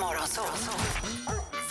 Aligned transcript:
Morgonzoo. 0.00 0.44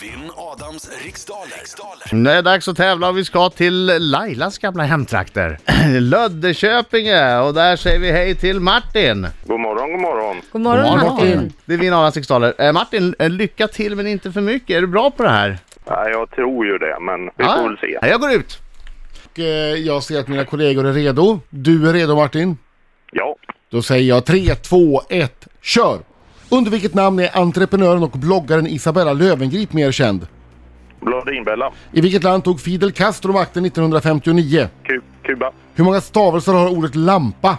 Vinn 0.00 0.30
Adams 0.36 0.90
riksdaler. 1.04 1.56
riksdaler. 1.58 2.14
Nu 2.14 2.30
är 2.30 2.34
det 2.34 2.42
dags 2.42 2.68
att 2.68 2.76
tävla 2.76 3.08
och 3.08 3.18
vi 3.18 3.24
ska 3.24 3.50
till 3.50 3.86
Lailas 4.10 4.58
gamla 4.58 4.82
hemtrakter. 4.82 5.58
Löddeköpinge 6.00 7.38
och 7.38 7.54
där 7.54 7.76
säger 7.76 7.98
vi 7.98 8.10
hej 8.12 8.34
till 8.34 8.60
Martin. 8.60 9.26
God 9.46 9.60
morgon, 9.60 9.92
god 9.92 10.00
morgon. 10.00 10.36
God 10.52 10.62
morgon 10.62 10.98
Martin. 10.98 11.52
Det 11.64 11.74
är 11.74 11.78
Vinn 11.78 11.92
Adams 11.92 12.16
riksdaler. 12.16 12.54
Eh, 12.58 12.72
Martin, 12.72 13.14
eh, 13.18 13.30
lycka 13.30 13.68
till 13.68 13.96
men 13.96 14.06
inte 14.06 14.32
för 14.32 14.40
mycket. 14.40 14.76
Är 14.76 14.80
du 14.80 14.86
bra 14.86 15.10
på 15.10 15.22
det 15.22 15.30
här? 15.30 15.58
Ja, 15.86 16.08
jag 16.08 16.30
tror 16.30 16.66
ju 16.66 16.78
det, 16.78 16.96
men 17.00 17.24
vi 17.36 17.44
får 17.44 17.68
väl 17.68 17.78
se. 17.78 17.98
Ja, 18.02 18.08
Jag 18.08 18.20
går 18.20 18.32
ut. 18.32 18.58
Och, 19.32 19.38
eh, 19.38 19.44
jag 19.74 20.02
ser 20.02 20.20
att 20.20 20.28
mina 20.28 20.44
kollegor 20.44 20.86
är 20.86 20.92
redo. 20.92 21.40
Du 21.50 21.88
är 21.88 21.92
redo 21.92 22.16
Martin? 22.16 22.58
Ja, 23.12 23.36
Då 23.70 23.82
säger 23.82 24.08
jag 24.08 24.24
3, 24.24 24.54
2, 24.54 25.02
1, 25.08 25.46
kör! 25.62 25.98
Under 26.50 26.70
vilket 26.70 26.94
namn 26.94 27.18
är 27.18 27.38
entreprenören 27.38 28.02
och 28.02 28.10
bloggaren 28.10 28.66
Isabella 28.66 29.12
Löwengrip 29.12 29.72
mer 29.72 29.92
känd? 29.92 30.26
Blondinbella, 31.00 31.72
I 31.92 32.00
vilket 32.00 32.22
land 32.22 32.44
tog 32.44 32.60
Fidel 32.60 32.92
Castro 32.92 33.32
makten 33.32 33.64
1959? 33.64 34.68
Ku- 34.84 35.00
Kuba, 35.22 35.52
Hur 35.74 35.84
många 35.84 36.00
stavelser 36.00 36.52
har 36.52 36.68
ordet 36.68 36.94
lampa? 36.94 37.58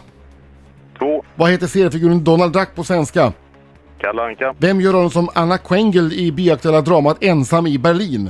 två, 0.99 1.23
Vad 1.35 1.51
heter 1.51 1.67
seriefiguren 1.67 2.23
Donald 2.23 2.53
Duck 2.53 2.75
på 2.75 2.83
svenska? 2.83 3.33
Kalle 3.97 4.21
Anka, 4.23 4.53
Vem 4.57 4.81
gör 4.81 4.93
rollen 4.93 5.09
som 5.09 5.29
Anna 5.35 5.57
Quengel 5.57 6.13
i 6.13 6.31
bioaktuella 6.31 6.81
dramat 6.81 7.23
Ensam 7.23 7.67
i 7.67 7.77
Berlin? 7.77 8.29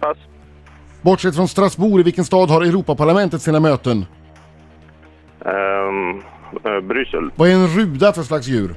pass, 0.00 0.16
Bortsett 1.02 1.34
från 1.36 1.48
Strasbourg, 1.48 2.00
i 2.00 2.02
vilken 2.02 2.24
stad 2.24 2.50
har 2.50 2.62
Europaparlamentet 2.62 3.42
sina 3.42 3.60
möten? 3.60 4.06
ehm, 5.46 6.18
eh, 6.64 6.80
Bryssel, 6.80 7.30
Vad 7.36 7.48
är 7.48 7.52
en 7.52 7.68
ruda 7.68 8.12
för 8.12 8.22
slags 8.22 8.46
djur? 8.46 8.74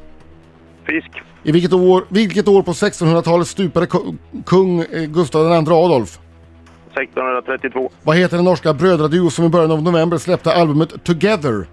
Fisk, 0.89 1.11
I 1.43 1.51
vilket 1.51 1.73
år, 1.73 2.05
vilket 2.09 2.47
år 2.47 2.61
på 2.63 2.71
1600-talet 2.71 3.47
stupade 3.47 3.85
ku- 3.85 4.17
kung 4.45 4.81
eh, 4.81 5.03
Gustav 5.05 5.41
II 5.51 5.53
Adolf? 5.57 6.19
1632, 6.93 7.91
Vad 8.03 8.17
heter 8.17 8.35
den 8.37 8.45
norska 8.45 8.73
brödraduo 8.73 9.29
som 9.29 9.45
i 9.45 9.49
början 9.49 9.71
av 9.71 9.83
november 9.83 10.17
släppte 10.17 10.53
albumet 10.53 11.03
Together? 11.03 11.65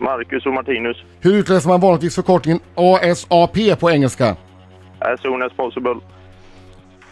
Marcus 0.00 0.46
och 0.46 0.52
Martinus, 0.52 0.96
Hur 1.20 1.34
utläser 1.34 1.68
man 1.68 1.80
vanligtvis 1.80 2.14
förkortningen 2.14 2.60
ASAP 2.74 3.76
på 3.80 3.90
engelska? 3.90 4.36
as 4.98 5.20
soon 5.22 5.42
as 5.42 5.52
possible, 5.52 5.94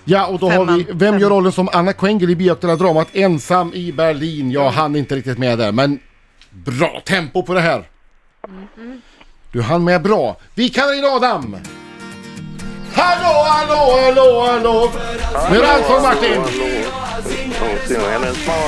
Ja, 0.05 0.27
och 0.27 0.39
då 0.39 0.47
har 0.47 0.53
Femman. 0.53 0.79
vi, 0.79 0.87
vem 0.93 1.19
gör 1.19 1.31
rollen 1.31 1.53
som 1.53 1.69
Anna 1.73 1.93
Quengel 1.93 2.31
i 2.31 2.37
bioaktuella 2.37 2.77
dramat 2.77 3.09
Ensam 3.13 3.73
i 3.75 3.93
Berlin? 3.93 4.51
Jag 4.51 4.71
hann 4.71 4.97
inte 4.97 5.15
riktigt 5.17 5.39
med 5.39 5.59
där, 5.59 5.73
men 5.73 5.99
bra 6.51 7.03
tempo 7.05 7.43
på 7.43 7.55
det 7.55 7.61
här. 7.61 7.85
Du 9.53 9.63
hann 9.63 9.85
med 9.85 10.03
bra. 10.03 10.37
Vi 10.55 10.69
kallar 10.69 10.93
in 10.99 11.05
Adam! 11.05 11.57
Hallå, 12.95 13.45
hallå, 13.49 14.01
hallå, 14.05 14.47
hallå! 14.47 14.91
Nu 15.51 15.57
är 15.57 15.61
det 15.63 15.69
allsång 15.69 16.03
Martin! 16.03 16.41
Oj, 16.41 16.47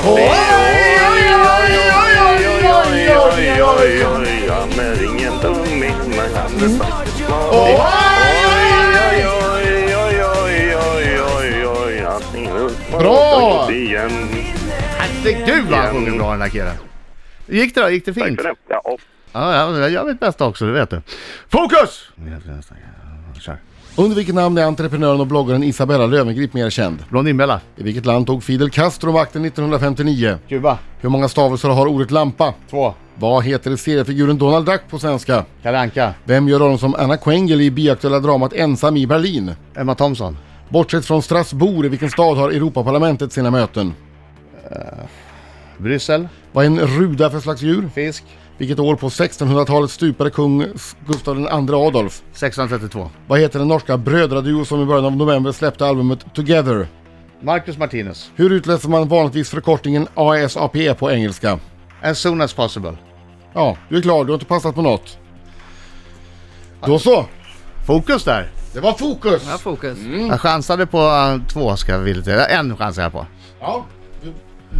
oj, 0.05 0.29
oj, 0.33 1.31
oj, 1.33 1.79
oj, 1.95 2.19
oj, 2.19 3.13
oj, 3.15 3.63
oj, 3.63 4.05
oj. 4.05 4.49
Han 4.49 4.79
är 4.79 5.03
ingen 5.03 5.33
dumming, 5.41 5.95
men 6.07 6.35
han 6.35 6.55
är 6.55 6.77
fast 6.79 7.23
Oj, 7.51 7.75
Oj, 7.75 7.85
oj, 8.95 9.27
oj, 9.27 9.95
oj, 9.95 10.75
oj, 10.75 11.17
oj, 11.37 11.67
oj, 11.67 11.97
är 11.97 12.37
ingen 12.37 12.71
Bra! 12.99 13.67
Herregud 14.97 15.65
vad 15.69 15.79
han 15.79 15.93
sjunger 15.93 16.17
bra 16.17 16.31
den 16.31 16.41
här 16.41 16.49
killen. 16.49 16.75
Gick 17.47 17.75
det 17.75 17.81
då? 17.81 17.89
Gick 17.89 18.05
det 18.05 18.13
Tack 18.13 18.23
fint? 18.27 18.41
för 18.41 18.49
det. 18.49 18.55
Ja, 18.67 18.97
Ja, 19.33 19.55
ja, 19.55 19.79
jag 19.79 19.91
gör 19.91 20.05
mitt 20.05 20.19
bästa 20.19 20.45
också, 20.45 20.65
det 20.65 20.71
vet 20.71 20.89
du. 20.89 21.01
Fokus! 21.49 22.09
Kör. 23.41 23.57
Under 23.95 24.15
vilket 24.15 24.35
namn 24.35 24.57
är 24.57 24.63
entreprenören 24.65 25.21
och 25.21 25.27
bloggaren 25.27 25.63
Isabella 25.63 26.05
Löwengrip 26.05 26.53
mer 26.53 26.69
känd? 26.69 27.03
Blondinbella. 27.09 27.61
I 27.75 27.83
vilket 27.83 28.05
land 28.05 28.27
tog 28.27 28.43
Fidel 28.43 28.69
Castro 28.69 29.11
makten 29.11 29.45
1959? 29.45 30.37
Kuba. 30.49 30.77
Hur 30.99 31.09
många 31.09 31.27
stavelser 31.27 31.69
har 31.69 31.85
ordet 31.85 32.11
lampa? 32.11 32.53
Två. 32.69 32.93
Vad 33.15 33.43
heter 33.43 33.75
seriefiguren 33.75 34.37
Donald 34.37 34.65
Duck 34.65 34.81
på 34.89 34.99
svenska? 34.99 35.45
Kalle 35.63 35.79
Anka. 35.79 36.13
Vem 36.23 36.47
gör 36.47 36.59
rollen 36.59 36.77
som 36.77 36.95
Anna 36.95 37.17
Quengel 37.17 37.61
i 37.61 37.71
bioaktuella 37.71 38.19
dramat 38.19 38.53
Ensam 38.53 38.97
i 38.97 39.07
Berlin? 39.07 39.51
Emma 39.75 39.95
Thompson. 39.95 40.37
Bortsett 40.69 41.05
från 41.05 41.21
Strasbourg, 41.21 41.85
i 41.85 41.89
vilken 41.89 42.09
stad 42.09 42.37
har 42.37 42.49
Europaparlamentet 42.51 43.33
sina 43.33 43.51
möten? 43.51 43.93
Bryssel. 45.77 46.27
Vad 46.51 46.65
är 46.65 46.67
en 46.67 46.79
ruda 46.79 47.29
för 47.29 47.39
slags 47.39 47.61
djur? 47.61 47.89
Fisk. 47.95 48.23
Vilket 48.57 48.79
år 48.79 48.95
på 48.95 49.09
1600-talet 49.09 49.91
stupade 49.91 50.29
kung 50.29 50.67
Gustav 51.07 51.39
II 51.39 51.47
Adolf? 51.73 52.21
1632. 52.31 53.09
Vad 53.27 53.39
heter 53.39 53.59
den 53.59 53.67
norska 53.67 53.97
brödraduo 53.97 54.65
som 54.65 54.81
i 54.81 54.85
början 54.85 55.05
av 55.05 55.17
november 55.17 55.51
släppte 55.51 55.85
albumet 55.85 56.25
Together? 56.33 56.87
Marcus 57.41 57.77
Martinus. 57.77 58.31
Hur 58.35 58.49
utläser 58.49 58.89
man 58.89 59.07
vanligtvis 59.07 59.49
förkortningen 59.49 60.07
ASAP 60.15 60.97
på 60.99 61.11
engelska? 61.11 61.59
As 62.01 62.19
soon 62.19 62.41
as 62.41 62.53
possible. 62.53 62.97
Ja, 63.53 63.77
du 63.89 63.97
är 63.97 64.01
klar, 64.01 64.25
du 64.25 64.31
har 64.31 64.35
inte 64.35 64.45
passat 64.45 64.75
på 64.75 64.81
något. 64.81 65.17
Då 66.85 66.99
så, 66.99 67.25
Fokus 67.85 68.23
där. 68.23 68.51
det 68.73 68.79
var 68.79 68.93
fokus! 68.93 69.43
Ja, 69.49 69.57
fokus. 69.57 69.97
Jag 70.29 70.41
chansade 70.41 70.85
på 70.85 70.97
uh, 70.97 71.47
två 71.47 71.75
ska 71.75 71.91
jag 71.91 71.99
vilja 71.99 72.23
säga. 72.23 72.45
En 72.45 72.77
chansade 72.77 73.05
jag 73.05 73.11
på. 73.11 73.25
Ja, 73.59 73.85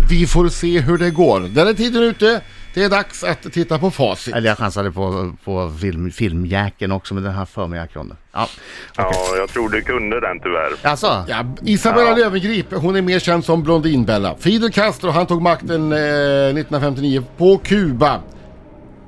vi 0.09 0.27
får 0.27 0.47
se 0.47 0.79
hur 0.79 0.97
det 0.97 1.11
går. 1.11 1.39
Där 1.39 1.65
är 1.65 1.73
tiden 1.73 2.03
ute. 2.03 2.41
Det 2.73 2.83
är 2.83 2.89
dags 2.89 3.23
att 3.23 3.53
titta 3.53 3.79
på 3.79 3.91
facit. 3.91 4.35
Eller 4.35 4.49
jag 4.49 4.57
chansade 4.57 4.91
på, 4.91 5.33
på 5.43 5.71
film, 5.81 6.11
filmjäkeln 6.11 6.91
också, 6.91 7.13
men 7.13 7.23
den 7.23 7.33
här 7.33 7.45
för 7.45 7.67
mig 7.67 7.79
jag 7.79 7.91
kunde. 7.91 8.15
Ja. 8.33 8.47
Ja, 8.97 9.11
jag 9.37 9.49
tror 9.49 9.69
du 9.69 9.81
kunde 9.81 10.19
den 10.19 10.39
tyvärr. 10.39 10.89
Alltså, 10.89 11.25
Ja, 11.27 11.45
Isabella 11.61 12.15
Löwengrip, 12.15 12.65
hon 12.73 12.95
är 12.95 13.01
mer 13.01 13.19
känd 13.19 13.45
som 13.45 13.63
Blondinbella. 13.63 14.35
Fidel 14.39 14.71
Castro, 14.71 15.09
han 15.09 15.25
tog 15.25 15.41
makten 15.41 15.91
eh, 15.91 15.97
1959 15.97 17.23
på 17.37 17.57
Kuba. 17.57 18.19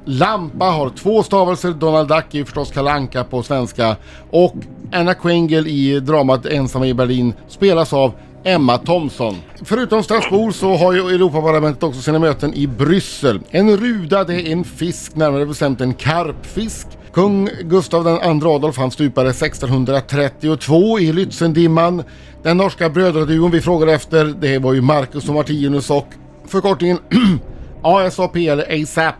Lampa 0.05 0.65
har 0.65 0.89
två 0.89 1.23
stavelser, 1.23 1.71
Donald 1.71 2.07
Duck 2.09 2.25
är 2.33 2.37
ju 2.37 2.45
förstås 2.45 2.71
Kalle 2.71 2.91
Anka 2.91 3.23
på 3.23 3.43
svenska. 3.43 3.95
Och 4.29 4.53
Anna 4.91 5.13
Quengel 5.13 5.67
i 5.67 5.99
dramat 5.99 6.45
Ensamma 6.45 6.87
i 6.87 6.93
Berlin 6.93 7.33
spelas 7.47 7.93
av 7.93 8.11
Emma 8.45 8.77
Thomsson. 8.77 9.35
Förutom 9.61 10.03
Strasbourg 10.03 10.55
så 10.55 10.75
har 10.75 10.93
ju 10.93 10.99
Europaparlamentet 10.99 11.83
också 11.83 12.01
sina 12.01 12.19
möten 12.19 12.53
i 12.53 12.67
Bryssel. 12.67 13.39
En 13.49 13.77
ruda 13.77 14.23
det 14.23 14.33
är 14.33 14.51
en 14.51 14.63
fisk, 14.63 15.15
närmare 15.15 15.45
bestämt 15.45 15.81
en 15.81 15.93
karpfisk. 15.93 16.87
Kung 17.13 17.49
Gustav 17.61 18.07
II 18.07 18.19
Adolf 18.23 18.77
han 18.77 18.91
stupade 18.91 19.29
1632 19.29 20.99
i 20.99 21.11
Lützendimman. 21.11 22.03
Den 22.43 22.57
norska 22.57 22.89
brödraduon 22.89 23.51
vi 23.51 23.61
frågade 23.61 23.93
efter 23.93 24.25
det 24.25 24.59
var 24.59 24.73
ju 24.73 24.81
Marcus 24.81 25.29
och 25.29 25.35
Martinus 25.35 25.89
och 25.89 26.07
förkortningen 26.47 26.97
ASAP 27.81 28.35
eller 28.35 28.83
ASAP 28.83 29.15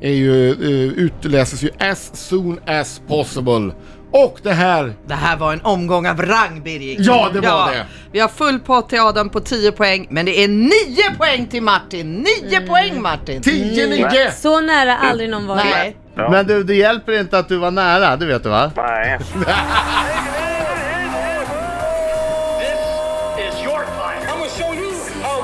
är 0.00 0.12
ju, 0.12 0.50
eh, 0.50 0.92
utläses 0.98 1.62
ju 1.62 1.70
as 1.78 2.28
soon 2.28 2.58
as 2.66 3.02
possible. 3.08 3.72
Och 4.12 4.38
det 4.42 4.52
här, 4.52 4.94
Det 5.06 5.14
här 5.14 5.36
var 5.36 5.52
en 5.52 5.60
omgång 5.62 6.06
av 6.06 6.22
rang 6.22 6.62
Birgit. 6.62 6.98
Ja, 7.00 7.30
det 7.32 7.40
var 7.40 7.72
det. 7.72 7.86
Vi 8.12 8.20
har 8.20 8.28
full 8.28 8.58
pott 8.58 8.88
till 8.88 9.00
Adam 9.00 9.28
på 9.28 9.40
10 9.40 9.72
poäng, 9.72 10.06
men 10.10 10.26
det 10.26 10.44
är 10.44 10.48
9 10.48 10.70
poäng 11.18 11.46
till 11.46 11.62
Martin. 11.62 12.26
9 12.50 12.60
poäng 12.60 13.02
Martin. 13.02 13.42
10-9! 13.42 14.30
Så 14.30 14.60
nära 14.60 14.96
aldrig 14.96 15.30
någon 15.30 15.46
varit. 15.46 15.64
Nej. 15.64 15.96
Ja. 16.14 16.30
men 16.30 16.46
du, 16.46 16.64
det 16.64 16.74
hjälper 16.74 17.20
inte 17.20 17.38
att 17.38 17.48
du 17.48 17.56
var 17.56 17.70
nära, 17.70 18.16
det 18.16 18.26
vet 18.26 18.42
du 18.42 18.48
va? 18.48 18.72
Nej. 18.76 19.18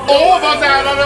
Åh 0.09 0.39
vad 0.41 0.59
nära 0.59 0.95
det 0.95 1.05